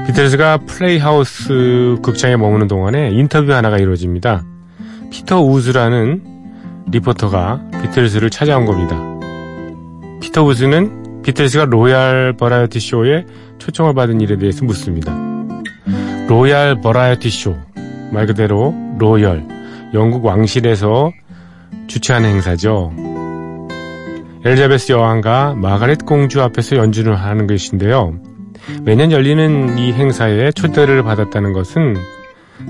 비틀즈가 0.06 0.58
플레이하우스 0.66 1.96
극장에 2.02 2.36
머무는 2.36 2.68
동안에 2.68 3.08
인터뷰 3.10 3.54
하나가 3.54 3.78
이루어집니다. 3.78 4.44
피터 5.10 5.40
우즈라는 5.40 6.22
리포터가 6.90 7.62
비틀즈를 7.80 8.28
찾아온 8.28 8.66
겁니다. 8.66 9.00
피터 10.20 10.44
우즈는 10.44 11.22
비틀즈가 11.22 11.64
Royal 11.70 12.34
버라이어티 12.34 12.78
쇼에 12.78 13.24
초청을 13.56 13.94
받은 13.94 14.20
일에 14.20 14.36
대해서 14.36 14.62
묻습니다. 14.66 15.16
Royal 16.28 16.82
버라이어티 16.82 17.30
쇼, 17.30 17.56
말 18.12 18.26
그대로 18.26 18.74
Royal, 18.98 19.42
영국 19.94 20.22
왕실에서 20.26 21.12
주최하는 21.86 22.28
행사죠. 22.28 23.13
엘자베스 24.44 24.92
여왕과 24.92 25.54
마가렛 25.54 26.04
공주 26.04 26.42
앞에서 26.42 26.76
연주를 26.76 27.16
하는 27.16 27.46
것인데요. 27.46 28.14
매년 28.82 29.10
열리는 29.10 29.78
이 29.78 29.92
행사에 29.92 30.52
초대를 30.52 31.02
받았다는 31.02 31.54
것은 31.54 31.96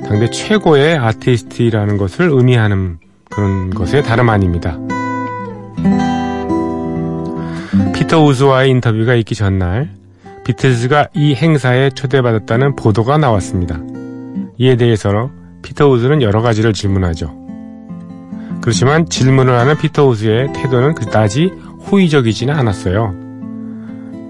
당대 0.06 0.30
최고의 0.30 0.96
아티스트라는 0.96 1.96
것을 1.96 2.28
의미하는 2.30 2.98
그런 3.28 3.70
것에 3.70 4.02
다름 4.02 4.28
아닙니다. 4.28 4.78
피터 7.92 8.22
우즈와의 8.22 8.70
인터뷰가 8.70 9.16
있기 9.16 9.34
전날 9.34 9.90
비틀즈가 10.44 11.08
이 11.14 11.34
행사에 11.34 11.90
초대받았다는 11.90 12.76
보도가 12.76 13.18
나왔습니다. 13.18 13.80
이에 14.58 14.76
대해서 14.76 15.30
피터 15.62 15.88
우즈는 15.88 16.22
여러 16.22 16.40
가지를 16.40 16.72
질문하죠. 16.72 17.44
그렇지만 18.60 19.06
질문을 19.06 19.58
하는 19.58 19.76
피터 19.76 20.06
우즈의 20.06 20.54
태도는 20.54 20.94
그다지 20.94 21.52
호의적이지는 21.90 22.54
않았어요. 22.54 23.14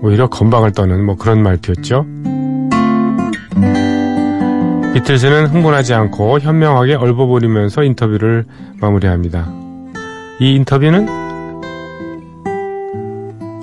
오히려 0.03 0.29
건방을 0.29 0.73
떠는 0.73 1.05
뭐 1.05 1.17
그런 1.17 1.43
말투였죠. 1.43 2.07
비틀즈는 4.95 5.47
흥분하지 5.47 5.93
않고 5.95 6.38
현명하게 6.40 6.95
얼버무리면서 6.95 7.83
인터뷰를 7.83 8.45
마무리합니다. 8.81 9.47
이 10.40 10.55
인터뷰는 10.55 11.09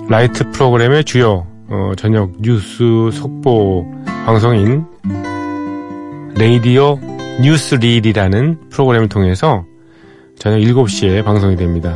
라이트 0.09 0.49
프로그램의 0.51 1.05
주요 1.05 1.47
어, 1.69 1.93
저녁 1.95 2.33
뉴스 2.41 3.09
속보 3.13 3.85
방송인 4.25 4.85
레이디오 6.35 6.99
뉴스 7.41 7.75
릴이라는 7.75 8.69
프로그램을 8.69 9.07
통해서 9.07 9.65
저녁 10.37 10.57
7시에 10.57 11.23
방송이 11.23 11.55
됩니다. 11.55 11.95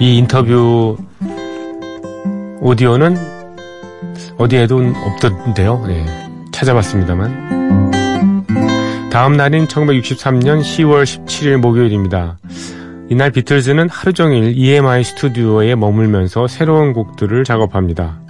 이 0.00 0.16
인터뷰 0.16 0.96
오디오는 2.62 3.18
어디에도 4.38 4.78
없던데요. 4.78 5.84
네, 5.86 6.06
찾아봤습니다만. 6.52 7.90
다음 9.12 9.36
날인 9.36 9.66
1963년 9.66 10.62
10월 10.62 11.04
17일 11.04 11.58
목요일입니다. 11.58 12.38
이날 13.10 13.30
비틀즈는 13.30 13.90
하루 13.90 14.14
종일 14.14 14.56
EMI 14.56 15.04
스튜디오에 15.04 15.74
머물면서 15.74 16.46
새로운 16.48 16.94
곡들을 16.94 17.44
작업합니다. 17.44 18.22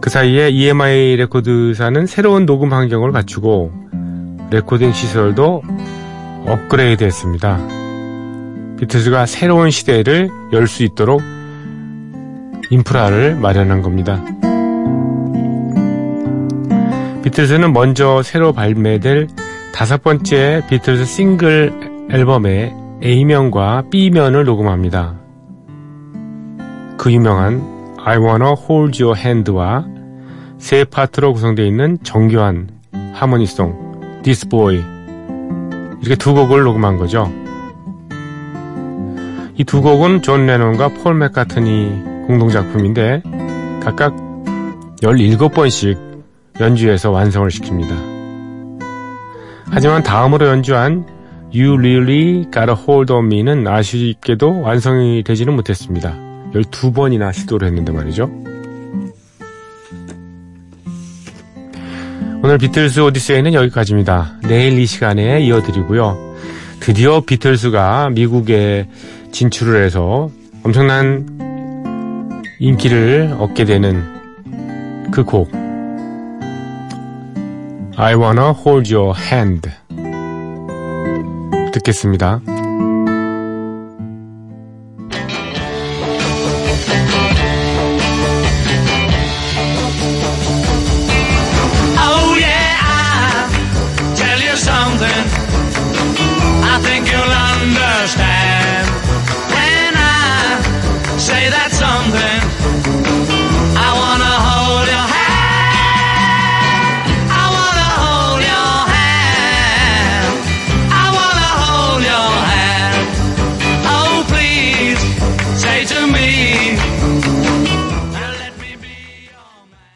그 0.00 0.10
사이에 0.10 0.48
EMI 0.48 1.14
레코드사는 1.14 2.06
새로운 2.06 2.44
녹음 2.44 2.72
환경을 2.72 3.12
갖추고 3.12 3.70
레코딩 4.50 4.92
시설도 4.92 5.62
업그레이드 6.46 7.04
했습니다. 7.04 7.83
비틀즈가 8.78 9.26
새로운 9.26 9.70
시대를 9.70 10.28
열 10.52 10.66
수 10.66 10.82
있도록 10.82 11.22
인프라를 12.70 13.36
마련한 13.36 13.82
겁니다. 13.82 14.22
비틀즈는 17.22 17.72
먼저 17.72 18.22
새로 18.22 18.52
발매될 18.52 19.28
다섯 19.72 20.02
번째 20.02 20.62
비틀즈 20.68 21.04
싱글 21.04 21.72
앨범의 22.10 22.74
A면과 23.02 23.84
B면을 23.90 24.44
녹음합니다. 24.44 25.14
그 26.96 27.12
유명한 27.12 27.62
I 27.98 28.18
Wanna 28.18 28.54
Hold 28.68 29.02
Your 29.02 29.18
Hand와 29.18 29.86
세 30.58 30.84
파트로 30.84 31.32
구성되어 31.32 31.64
있는 31.64 31.98
정교한 32.02 32.68
하모니송 33.14 34.20
This 34.22 34.48
Boy 34.48 34.82
이렇게 36.00 36.16
두 36.16 36.34
곡을 36.34 36.62
녹음한 36.62 36.96
거죠. 36.98 37.30
이 39.56 39.64
두 39.64 39.82
곡은 39.82 40.22
존 40.22 40.46
레논과 40.46 40.88
폴 40.88 41.14
맥카트니 41.14 42.26
공동작품인데 42.26 43.22
각각 43.80 44.14
17번씩 45.00 45.96
연주해서 46.60 47.10
완성을 47.10 47.48
시킵니다. 47.48 48.80
하지만 49.66 50.02
다음으로 50.02 50.48
연주한 50.48 51.06
You 51.54 51.74
Really 51.78 52.46
Got 52.52 52.70
a 52.70 52.74
Hold 52.76 53.12
on 53.12 53.26
Me는 53.26 53.68
아쉽게도 53.68 54.60
완성이 54.60 55.22
되지는 55.22 55.54
못했습니다. 55.54 56.14
12번이나 56.52 57.32
시도를 57.32 57.68
했는데 57.68 57.92
말이죠. 57.92 58.30
오늘 62.42 62.58
비틀스 62.58 63.00
오디세이는 63.00 63.54
여기까지입니다. 63.54 64.38
내일 64.48 64.78
이 64.78 64.86
시간에 64.86 65.42
이어드리고요. 65.42 66.34
드디어 66.80 67.20
비틀스가 67.20 68.10
미국에 68.10 68.86
진출을 69.34 69.84
해서 69.84 70.30
엄청난 70.62 71.26
인기를 72.60 73.34
얻게 73.40 73.64
되는 73.64 74.04
그 75.10 75.24
곡. 75.24 75.50
I 77.96 78.14
wanna 78.14 78.52
hold 78.64 78.94
your 78.94 79.12
hand. 79.18 79.68
듣겠습니다. 81.72 82.40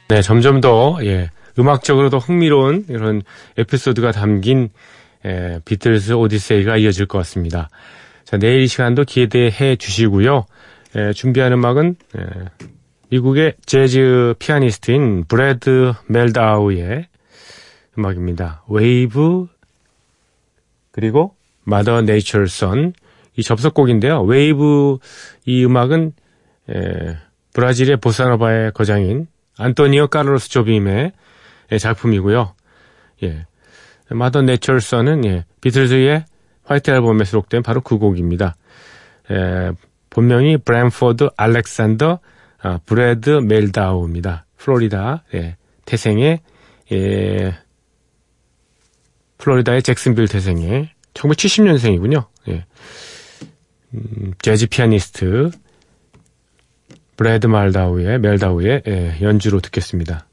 네, 0.08 0.22
점점 0.22 0.62
더, 0.62 0.98
예, 1.02 1.28
음악적으로 1.58 2.08
더 2.08 2.16
흥미로운 2.16 2.86
이런 2.88 3.20
에피소드가 3.58 4.10
담긴, 4.10 4.70
예, 5.26 5.60
비틀스 5.66 6.12
오디세이가 6.12 6.78
이어질 6.78 7.04
것 7.04 7.18
같습니다. 7.18 7.68
자, 8.24 8.38
내일 8.38 8.62
이 8.62 8.66
시간도 8.68 9.04
기대해 9.04 9.76
주시고요. 9.76 10.46
예, 10.96 11.12
준비한 11.12 11.52
음악은, 11.52 11.96
예, 12.16 12.22
미국의 13.10 13.56
재즈 13.66 14.34
피아니스트인 14.38 15.24
브래드 15.28 15.92
멜다우의 16.06 17.06
음악입니다. 17.98 18.62
웨이브, 18.66 19.46
그리고 20.90 21.34
Mother 21.64 22.00
Nature's 22.00 22.46
Son, 22.46 22.94
이 23.36 23.42
접속곡인데요. 23.42 24.22
웨이브, 24.22 24.96
이 25.44 25.66
음악은, 25.66 26.12
예, 26.74 27.18
브라질의 27.52 27.98
보사노바의 27.98 28.72
거장인 28.72 29.26
안토니오 29.58 30.06
카르로스 30.06 30.48
조빔의 30.50 31.12
예, 31.72 31.78
작품이고요. 31.78 32.54
예. 33.24 33.46
Mother 34.10 34.42
Nature's 34.42 34.89
Son은 34.89 35.24
예, 35.26 35.44
비틀즈의 35.60 36.24
화이트 36.64 36.90
앨범에 36.90 37.24
수록된 37.24 37.62
바로 37.62 37.80
그 37.80 37.98
곡입니다. 37.98 38.56
예, 39.30 39.72
본명이 40.10 40.58
브랜포드 40.58 41.28
알렉산더 41.36 42.20
아, 42.60 42.78
브래드 42.86 43.30
멜다우입니다. 43.30 44.46
플로리다 44.56 45.24
예, 45.34 45.56
태생의 45.84 46.40
예, 46.92 47.54
플로리다의 49.38 49.82
잭슨빌 49.82 50.28
태생의 50.28 50.90
1970년생이군요. 51.14 52.26
예. 52.48 52.64
음, 53.94 54.32
재즈 54.40 54.68
피아니스트 54.68 55.50
브래드 57.18 57.48
말다우의 57.48 58.20
멜다우의 58.20 58.82
예, 58.86 59.18
연주로 59.20 59.58
듣겠습니다. 59.58 60.27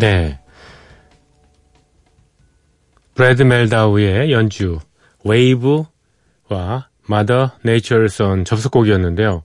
네. 0.00 0.38
브래드 3.14 3.42
멜다우의 3.42 4.32
연주 4.32 4.78
Wave와 5.24 6.88
Mother 7.06 7.52
Nature's 7.62 8.08
Son 8.08 8.46
접속곡이었는데요. 8.46 9.42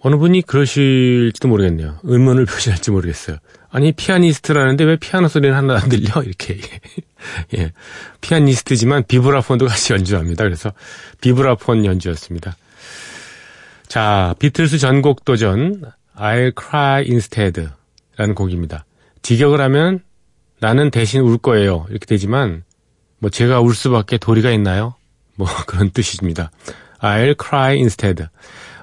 어느 0.00 0.16
분이 0.16 0.42
그러실지도 0.42 1.48
모르겠네요. 1.48 1.98
의문을 2.02 2.46
표시할지 2.46 2.90
모르겠어요. 2.90 3.36
아니 3.70 3.92
피아니스트라는데 3.92 4.84
왜 4.84 4.96
피아노 4.96 5.28
소리는 5.28 5.54
하나 5.54 5.74
안 5.76 5.88
들려? 5.90 6.08
이렇게 6.24 6.58
예 7.58 7.72
피아니스트지만 8.22 9.04
비브라폰도 9.06 9.66
같이 9.66 9.92
연주합니다. 9.92 10.44
그래서 10.44 10.72
비브라폰 11.20 11.84
연주였습니다. 11.84 12.56
자 13.86 14.34
비틀스 14.38 14.78
전곡 14.78 15.26
도전 15.26 15.82
I'll 16.16 16.54
Cry 16.58 17.04
Instead 17.06 17.68
라는 18.16 18.34
곡입니다. 18.34 18.86
직역을 19.24 19.60
하면 19.62 20.00
나는 20.60 20.90
대신 20.90 21.22
울 21.22 21.38
거예요. 21.38 21.86
이렇게 21.88 22.06
되지만 22.06 22.62
뭐 23.18 23.30
제가 23.30 23.60
울 23.60 23.74
수밖에 23.74 24.18
도리가 24.18 24.50
있나요? 24.52 24.94
뭐 25.34 25.48
그런 25.66 25.90
뜻입니다. 25.90 26.50
I'll 27.00 27.34
cry 27.42 27.76
instead. 27.76 28.26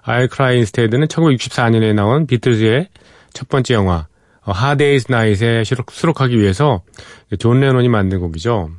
I'll 0.04 0.34
cry 0.34 0.56
instead는 0.56 1.08
1964년에 1.08 1.94
나온 1.94 2.26
비틀즈의 2.26 2.90
첫 3.34 3.48
번째 3.50 3.76
영화 3.76 4.08
Day's 4.44 5.10
Night에 5.10 5.64
수록, 5.64 5.92
수록하기 5.92 6.38
위해서 6.40 6.82
존 7.40 7.60
레논이 7.60 7.88
만든 7.88 8.20
곡이죠. 8.20 8.72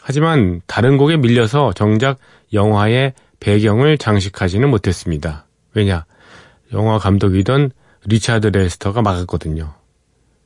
하지만 0.00 0.62
다른 0.66 0.96
곡에 0.98 1.16
밀려서 1.16 1.72
정작 1.72 2.18
영화의 2.52 3.14
배경을 3.40 3.98
장식하지는 3.98 4.70
못했습니다. 4.70 5.46
왜냐? 5.74 6.04
영화 6.72 6.98
감독이던 6.98 7.72
리차드 8.06 8.48
레스터가 8.48 9.02
막았거든요. 9.02 9.81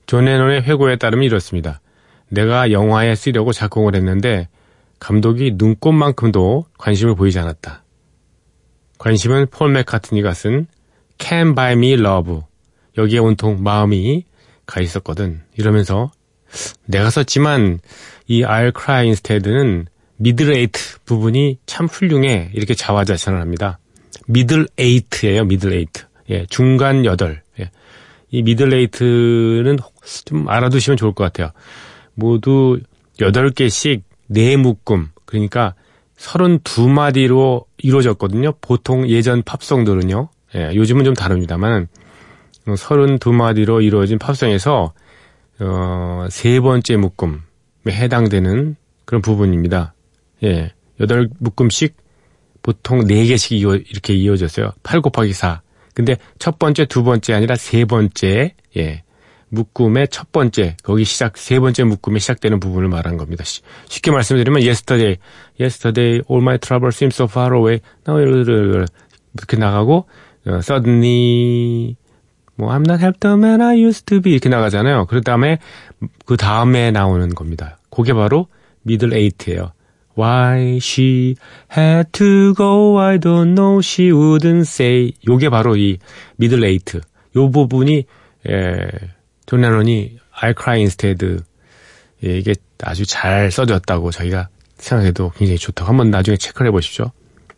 존 0.07 0.25
레논의 0.25 0.62
회고에 0.62 0.97
따르면 0.97 1.25
이렇습니다. 1.25 1.81
내가 2.29 2.71
영화에 2.71 3.14
쓰려고 3.14 3.53
작곡을 3.53 3.95
했는데 3.95 4.49
감독이 4.99 5.53
눈꼽만큼도 5.57 6.66
관심을 6.79 7.14
보이지 7.14 7.38
않았다. 7.38 7.85
관심은 8.99 9.49
폴 9.51 9.71
맥카트니가 9.73 10.33
쓴 10.33 10.66
Can 11.19 11.55
Buy 11.55 11.73
Me 11.73 11.92
Love 11.95 12.40
여기에 12.97 13.19
온통 13.19 13.62
마음이 13.62 14.25
가 14.64 14.81
있었거든. 14.81 15.42
이러면서 15.57 16.11
내가 16.87 17.11
썼지만 17.11 17.81
이 18.27 18.42
I'll 18.42 18.73
Cry 18.77 19.07
Instead는 19.07 19.87
middle 20.16 20.57
eight 20.57 20.99
부분이 21.05 21.59
참 21.66 21.87
훌륭해 21.87 22.51
이렇게 22.55 22.75
자화자찬을 22.75 23.40
합니다. 23.40 23.79
middle 24.27 24.66
eight예요. 24.79 25.45
middle 25.45 25.73
eight. 25.75 26.05
예, 26.31 26.47
중간 26.47 27.05
여덟. 27.05 27.42
예. 28.33 28.39
이 28.39 28.43
middle 28.42 28.73
eight는 28.73 29.79
좀 30.25 30.49
알아두시면 30.49 30.97
좋을 30.97 31.12
것 31.12 31.25
같아요. 31.25 31.51
모두 32.15 32.81
8개씩 33.19 34.03
4묶음, 34.31 35.09
그러니까 35.25 35.75
32마디로 36.17 37.65
이루어졌거든요. 37.79 38.55
보통 38.61 39.09
예전 39.09 39.43
팝송들은요. 39.43 40.29
예, 40.55 40.75
요즘은 40.75 41.05
좀 41.05 41.15
다릅니다만, 41.15 41.89
32마디로 42.67 43.85
이루어진 43.85 44.19
팝송에서 44.19 44.93
어, 45.61 46.27
세 46.31 46.61
번째 46.61 46.97
묶음에 46.97 47.39
해당되는 47.89 48.77
그런 49.05 49.23
부분입니다. 49.23 49.95
예. 50.43 50.73
여덟 51.01 51.29
묶음씩 51.39 51.97
보통 52.62 53.07
네 53.07 53.25
개씩 53.27 53.53
이어, 53.53 53.77
이렇게 53.77 54.15
이어졌어요. 54.15 54.73
8 54.83 55.01
곱하기 55.01 55.33
4. 55.33 55.62
근데 55.97 56.19
첫 56.39 56.59
번째, 56.59 56.85
두 56.85 57.03
번째 57.05 57.33
아니라 57.33 57.57
세 57.57 57.87
번째, 57.87 58.53
예. 58.77 59.03
묶음의 59.49 60.09
첫 60.09 60.31
번째, 60.31 60.77
거기 60.83 61.05
시작, 61.05 61.39
세 61.39 61.59
번째 61.59 61.85
묶음에 61.85 62.19
시작되는 62.19 62.61
부분을 62.61 62.89
말한 62.89 63.17
겁니다. 63.17 63.45
쉬- 63.45 63.63
쉽게 63.89 64.11
말씀드리면, 64.11 64.61
yesterday, 64.61 65.17
yesterday, 65.59 66.21
all 66.31 66.43
my 66.43 66.59
trouble 66.59 66.91
seems 66.93 67.15
so 67.15 67.25
far 67.25 67.57
away. 67.57 67.81
Now, 68.07 68.21
이렇게 68.21 69.57
나가고, 69.57 70.07
어, 70.47 70.59
suddenly, 70.59 71.97
뭐, 72.57 72.71
I'm 72.73 72.85
not 72.87 73.01
half 73.01 73.19
the 73.21 73.35
man 73.37 73.63
I 73.63 73.83
used 73.83 74.05
to 74.05 74.21
be. 74.21 74.33
이렇게 74.33 74.51
나가잖아요. 74.51 75.07
그 75.07 75.23
다음에, 75.23 75.59
그 76.27 76.37
다음에 76.37 76.91
나오는 76.91 77.35
겁니다. 77.35 77.79
그게 77.89 78.13
바로 78.13 78.49
middle 78.85 79.17
eight예요. 79.17 79.73
Why 80.16 80.79
she 80.81 81.37
had 81.70 82.11
to 82.12 82.55
go, 82.55 82.98
I 82.98 83.18
don't 83.18 83.52
know, 83.55 83.81
she 83.81 84.11
wouldn't 84.11 84.61
say. 84.62 85.12
요게 85.29 85.50
바로 85.50 85.76
이 85.76 85.98
middle 86.40 86.66
eight. 86.66 87.00
요 87.37 87.50
부분이, 87.50 88.05
에, 88.48 88.76
존 89.44 89.61
레논이 89.61 90.18
I'll 90.40 90.55
cry 90.59 90.79
instead. 90.79 91.44
예, 92.24 92.38
이게 92.38 92.55
아주 92.83 93.05
잘 93.05 93.50
써졌다고 93.50 94.11
저희가 94.11 94.48
생각해도 94.79 95.33
굉장히 95.37 95.59
좋다고. 95.59 95.88
한번 95.88 96.11
나중에 96.11 96.37
체크를 96.37 96.68
해보십시오. 96.68 97.12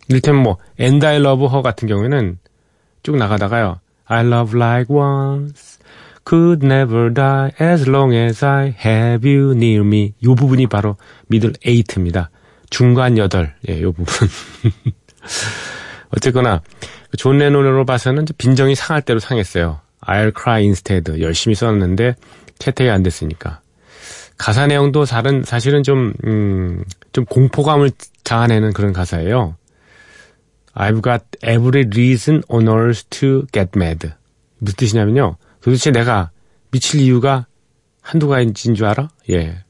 이를테면 0.08 0.42
뭐, 0.42 0.56
And 0.80 1.04
I 1.06 1.16
love 1.16 1.46
her 1.46 1.62
같은 1.62 1.86
경우에는 1.86 2.38
쭉 3.02 3.16
나가다가요. 3.16 3.80
A 4.06 4.26
love 4.26 4.56
like 4.56 4.94
ours 4.94 5.78
could 6.24 6.66
never 6.66 7.12
die 7.12 7.52
as 7.60 7.88
long 7.88 8.14
as 8.14 8.44
I 8.44 8.74
have 8.84 9.28
you 9.28 9.52
near 9.52 9.86
me. 9.86 10.14
요 10.24 10.34
부분이 10.34 10.66
바로 10.66 10.96
middle 11.30 11.54
eight입니다. 11.64 12.30
중간 12.70 13.18
여덟. 13.18 13.54
예, 13.68 13.80
요 13.82 13.92
부분. 13.92 14.28
어쨌거나 16.10 16.62
존 17.16 17.38
레논으로 17.38 17.84
봐서는 17.84 18.26
빈정이 18.36 18.74
상할 18.74 19.02
대로 19.02 19.18
상했어요. 19.18 19.80
I'll 20.00 20.32
cry 20.36 20.62
instead. 20.62 21.20
열심히 21.20 21.54
썼는데 21.54 22.14
채택이 22.58 22.90
안 22.90 23.02
됐으니까. 23.02 23.60
가사 24.36 24.66
내용도 24.66 25.04
사실은, 25.04 25.42
사실은 25.42 25.82
좀, 25.82 26.12
음, 26.24 26.84
좀 27.12 27.24
공포감을 27.24 27.90
자아내는 28.24 28.72
그런 28.72 28.92
가사예요. 28.92 29.56
I've 30.74 31.02
got 31.02 31.24
every 31.42 31.86
reason 31.92 32.42
on 32.48 32.68
earth 32.68 33.04
to 33.10 33.46
get 33.52 33.70
mad. 33.74 34.10
무슨 34.58 34.76
뜻이냐면요. 34.76 35.36
도대체 35.60 35.90
내가 35.90 36.30
미칠 36.70 37.00
이유가 37.00 37.46
한두 38.00 38.28
가지인 38.28 38.74
줄 38.74 38.86
알아? 38.86 39.08
예. 39.30 39.64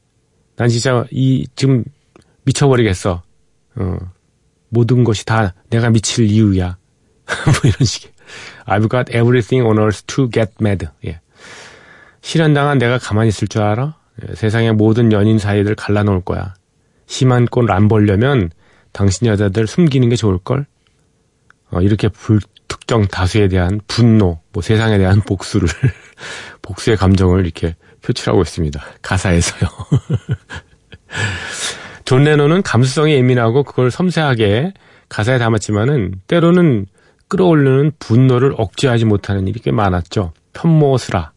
난 0.55 0.69
진짜 0.69 1.05
이, 1.09 1.47
지금 1.55 1.83
미쳐버리겠어. 2.49 3.21
어. 3.75 3.97
모든 4.69 5.03
것이 5.03 5.25
다 5.25 5.53
내가 5.69 5.89
미칠 5.89 6.25
이유야. 6.25 6.77
뭐 7.45 7.53
이런 7.63 7.85
식의. 7.85 8.11
I've 8.65 8.89
got 8.89 9.11
everything 9.11 9.67
on 9.67 9.79
earth 9.79 10.03
to 10.07 10.29
get 10.29 10.53
mad. 10.61 10.87
예. 11.05 11.19
실현당한 12.21 12.77
내가 12.77 12.97
가만히 12.97 13.29
있을 13.29 13.47
줄 13.47 13.61
알아? 13.61 13.95
예, 14.21 14.35
세상의 14.35 14.73
모든 14.73 15.11
연인 15.11 15.39
사이들 15.39 15.75
갈라놓을 15.75 16.21
거야. 16.21 16.53
심한 17.07 17.45
꼴 17.45 17.73
안 17.73 17.87
보려면 17.87 18.51
당신 18.91 19.27
여자들 19.27 19.65
숨기는 19.65 20.07
게 20.09 20.15
좋을걸? 20.15 20.65
어, 21.71 21.81
이렇게 21.81 22.09
불특정 22.09 23.07
다수에 23.07 23.47
대한 23.47 23.79
분노, 23.87 24.39
뭐 24.51 24.61
세상에 24.61 24.97
대한 24.97 25.21
복수를, 25.21 25.67
복수의 26.61 26.97
감정을 26.97 27.45
이렇게 27.45 27.75
표출하고 28.01 28.41
있습니다. 28.41 28.83
가사에서요. 29.01 29.69
존 32.09 32.23
레논은 32.23 32.63
감수성이 32.63 33.13
예민하고 33.13 33.61
그걸 33.61 33.91
섬세하게 33.91 34.73
가사에 35.09 35.37
담았지만은 35.37 36.15
때로는 36.25 36.87
끓어오르는 37.27 37.91
분노를 37.99 38.55
억제하지 38.57 39.05
못하는 39.05 39.47
일이 39.47 39.59
꽤 39.59 39.69
많았죠. 39.69 40.33
편모슬하. 40.53 41.33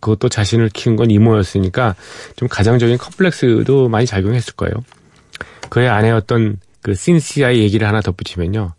그것도 0.00 0.28
자신을 0.28 0.70
키운 0.70 0.96
건 0.96 1.12
이모였으니까 1.12 1.94
좀 2.34 2.48
가정적인 2.48 2.98
컴플렉스도 2.98 3.88
많이 3.88 4.04
작용했을 4.04 4.54
거예요. 4.54 4.74
그의 5.70 5.88
아내였던 5.88 6.58
그 6.82 6.94
신시아의 6.94 7.60
얘기를 7.60 7.86
하나 7.86 8.00
덧붙이면요. 8.00 8.72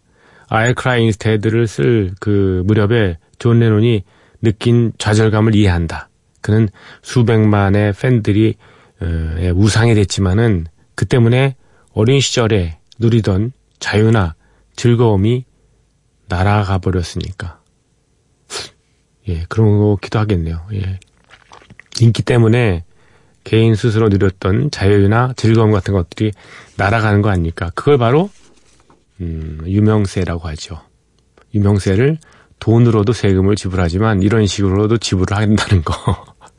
Cry 0.49 0.99
instead를 0.99 1.67
쓸 1.67 2.11
그 2.19 2.61
무렵에 2.65 3.19
존 3.39 3.59
레논이 3.59 4.03
느낀 4.41 4.91
좌절감을 4.97 5.55
이해한다. 5.55 6.09
그는 6.41 6.67
수백만의 7.03 7.93
팬들이 7.93 8.55
어, 8.99 9.05
의 9.05 9.51
우상이 9.51 9.95
됐지만은 9.95 10.65
그 10.97 11.05
때문에 11.05 11.55
어린 11.93 12.19
시절에 12.19 12.79
누리던 12.97 13.51
자유나 13.79 14.33
즐거움이 14.75 15.45
날아가 16.27 16.79
버렸으니까. 16.79 17.61
예, 19.27 19.45
그런 19.47 19.77
거기도 19.77 20.17
하겠네요. 20.17 20.65
예. 20.73 20.99
인기 22.01 22.23
때문에 22.23 22.83
개인 23.43 23.75
스스로 23.75 24.09
누렸던 24.09 24.71
자유나 24.71 25.33
즐거움 25.37 25.71
같은 25.71 25.93
것들이 25.93 26.31
날아가는 26.77 27.21
거 27.21 27.29
아닙니까? 27.29 27.69
그걸 27.75 27.99
바로 27.99 28.31
음, 29.21 29.61
유명세라고 29.67 30.47
하죠. 30.49 30.81
유명세를 31.53 32.17
돈으로도 32.59 33.13
세금을 33.13 33.55
지불하지만 33.55 34.23
이런 34.23 34.47
식으로도 34.47 34.97
지불을 34.97 35.37
한다는 35.37 35.83
거. 35.83 35.93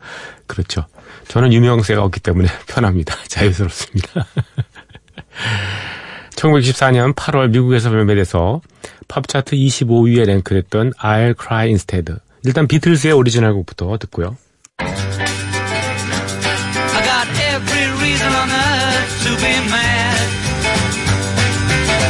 그렇죠. 0.47 0.87
저는 1.29 1.53
유명세가 1.53 2.03
없기 2.03 2.21
때문에 2.21 2.49
편합니다. 2.67 3.15
자유스럽습니다. 3.29 4.27
1964년 6.31 7.15
8월 7.15 7.51
미국에서 7.51 7.91
발매돼서 7.91 8.61
팝차트 9.09 9.57
25위에 9.57 10.25
랭크됐던 10.27 10.93
I'll 10.95 11.35
Cry 11.41 11.67
Instead. 11.69 12.15
일단 12.45 12.67
비틀스의 12.67 13.13
오리지널 13.13 13.53
곡부터 13.55 13.99
듣고요. 13.99 14.37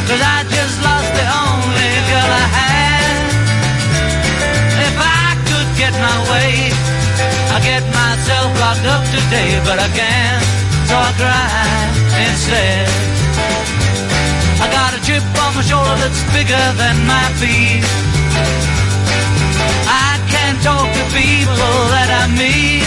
Cause 0.09 0.23
I 0.23 0.43
just 0.49 0.81
lost 0.81 1.13
the 1.13 1.21
only 1.21 1.91
girl 2.09 2.31
I 2.33 2.47
had. 2.47 2.78
Locked 8.69 8.85
up 8.85 9.03
today, 9.09 9.49
but 9.65 9.77
I 9.79 9.89
can't, 9.97 10.43
so 10.89 10.95
I 10.95 11.11
cry 11.17 11.49
instead. 12.27 12.87
I 14.61 14.67
got 14.77 14.91
a 14.93 14.99
chip 15.07 15.25
on 15.43 15.51
my 15.57 15.63
shoulder 15.69 15.95
that's 16.01 16.21
bigger 16.35 16.65
than 16.81 16.95
my 17.13 17.25
feet. 17.41 17.83
I 20.05 20.11
can't 20.33 20.59
talk 20.61 20.87
to 20.97 21.03
people 21.17 21.77
that 21.93 22.09
I 22.21 22.25
meet. 22.37 22.85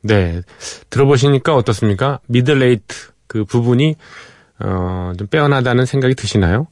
네. 0.00 0.42
들어보시니까 0.88 1.54
어떻습니까? 1.54 2.20
미들레이트 2.28 3.12
그 3.26 3.44
부분이 3.44 3.96
어, 4.60 5.12
좀 5.18 5.26
빼어나다는 5.26 5.84
생각이 5.84 6.14
드시나요? 6.14 6.66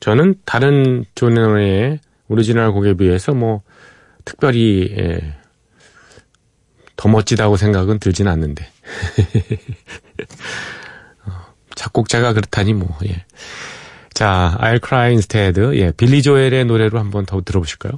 저는 0.00 0.34
다른 0.44 1.06
존 1.14 1.34
레논의 1.34 2.00
오리지널 2.28 2.72
곡에 2.72 2.94
비해서 2.94 3.32
뭐 3.32 3.62
특별히 4.28 4.94
예, 4.98 5.34
더 6.96 7.08
멋지다고 7.08 7.56
생각은 7.56 7.98
들진 7.98 8.28
않는데 8.28 8.66
어, 11.24 11.32
작곡자가 11.74 12.34
그렇다니 12.34 12.74
뭐 12.74 12.94
예. 13.06 13.24
자, 14.12 14.58
I'll 14.60 14.86
Cry 14.86 15.12
Instead 15.12 15.58
예, 15.78 15.92
빌리 15.92 16.20
조엘의 16.20 16.66
노래로 16.66 16.98
한번 16.98 17.24
더 17.24 17.40
들어보실까요? 17.40 17.92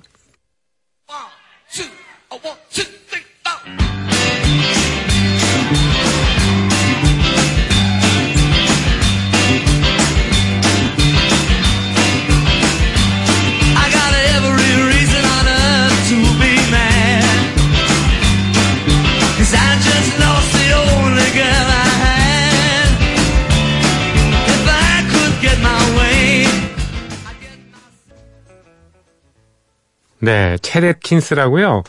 네, 30.21 30.57
쳇 30.59 31.01
앳킨스라고요. 31.01 31.83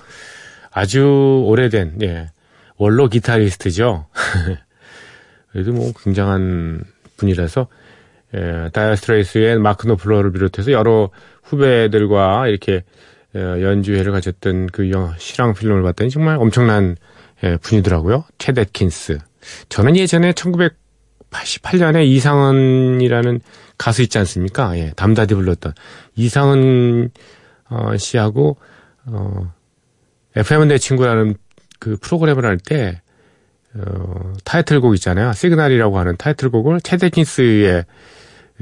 아주 0.71 1.43
오래된 1.45 1.99
예, 2.01 2.29
원로 2.77 3.07
기타리스트죠. 3.09 4.07
그래도 5.51 5.73
뭐 5.73 5.91
굉장한 6.03 6.83
분이라서 7.17 7.67
예, 8.35 8.69
다이어 8.71 8.95
스트레이츠의 8.95 9.59
마크 9.59 9.87
노플러를 9.87 10.31
비롯해서 10.31 10.71
여러 10.71 11.09
후배들과 11.43 12.47
이렇게 12.47 12.83
어, 13.35 13.39
연주회를 13.39 14.11
가졌던 14.13 14.67
그 14.67 14.89
영, 14.91 15.13
실황 15.17 15.53
필름을 15.53 15.83
봤더니 15.83 16.09
정말 16.09 16.37
엄청난 16.37 16.95
예, 17.43 17.57
분이더라고요. 17.57 18.23
쳇 18.37 18.57
앳킨스. 18.57 19.17
저는 19.67 19.97
예전에 19.97 20.31
1988년에 20.33 22.05
이상은이라는 22.05 23.41
가수 23.77 24.01
있지 24.03 24.17
않습니까? 24.19 24.77
예, 24.77 24.91
담다디 24.95 25.33
불렀던 25.35 25.73
이상은 26.15 27.09
어, 27.71 27.97
씨하고 27.97 28.57
어, 29.05 29.53
FM은 30.35 30.67
내 30.67 30.77
친구라는 30.77 31.35
그 31.79 31.97
프로그램을 31.97 32.45
할 32.45 32.57
때 32.57 33.01
어, 33.73 34.33
타이틀곡 34.43 34.95
있잖아요. 34.95 35.33
시그널이라고 35.33 35.97
하는 35.97 36.17
타이틀곡을 36.17 36.79
챗 36.79 37.03
애킨스의 37.05 37.85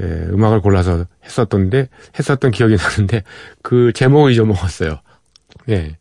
예, 0.00 0.04
음악을 0.04 0.60
골라서 0.60 1.04
했었던데 1.24 1.88
했었던 2.18 2.50
기억이 2.52 2.76
나는데 2.80 3.22
그 3.62 3.92
제목을 3.92 4.32
잊어먹었어요. 4.32 5.00
예, 5.68 5.98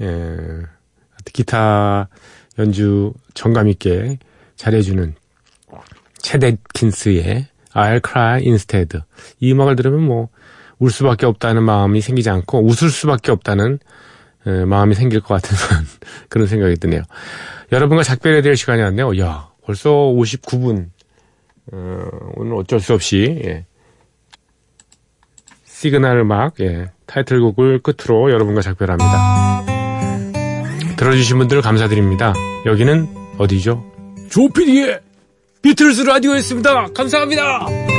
예, 0.00 0.36
기타 1.32 2.08
연주 2.58 3.12
정감 3.34 3.68
있게 3.68 4.18
잘해주는 4.54 5.14
체데킨스의 6.18 7.46
I'll 7.74 8.08
Cry 8.08 8.42
Instead 8.42 9.00
이 9.40 9.52
음악을 9.52 9.76
들으면 9.76 10.02
뭐 10.02 10.28
울 10.78 10.90
수밖에 10.90 11.26
없다는 11.26 11.62
마음이 11.62 12.00
생기지 12.00 12.30
않고 12.30 12.64
웃을 12.66 12.90
수밖에 12.90 13.32
없다는 13.32 13.78
에, 14.46 14.64
마음이 14.64 14.94
생길 14.94 15.20
것 15.20 15.34
같은 15.34 15.56
그런 16.28 16.46
생각이 16.48 16.76
드네요. 16.76 17.02
여러분과 17.72 18.02
작별해야 18.02 18.42
될 18.42 18.56
시간이 18.56 18.82
왔네요. 18.82 19.18
야 19.18 19.48
벌써 19.64 19.90
59분 19.90 20.88
어, 21.72 22.08
오늘 22.34 22.54
어쩔 22.54 22.80
수 22.80 22.94
없이 22.94 23.40
예. 23.44 23.66
시그널 25.64 26.18
음악 26.20 26.58
예, 26.60 26.90
타이틀곡을 27.06 27.80
끝으로 27.82 28.30
여러분과 28.30 28.62
작별합니다. 28.62 29.64
들어주신 30.96 31.38
분들 31.38 31.60
감사드립니다. 31.60 32.32
여기는 32.64 33.06
어디죠? 33.38 33.84
조피디의 34.30 35.00
비틀스 35.62 36.02
라디오였습니다. 36.02 36.86
감사합니다. 36.94 37.95